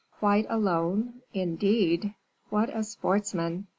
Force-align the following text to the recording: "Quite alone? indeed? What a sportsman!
"Quite 0.17 0.47
alone? 0.49 1.21
indeed? 1.31 2.15
What 2.49 2.75
a 2.75 2.83
sportsman! 2.83 3.67